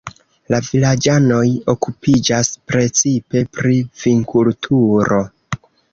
La 0.53 0.59
vilaĝanoj 0.67 1.43
okupiĝas 1.73 2.51
precipe 2.71 3.45
pri 3.59 3.77
vinkulturo. 4.07 5.25